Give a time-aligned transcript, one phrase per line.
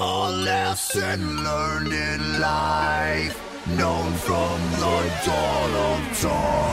[0.00, 6.67] A lesson learned in life, known from the dawn of time.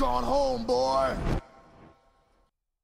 [0.00, 1.39] gone home, boy!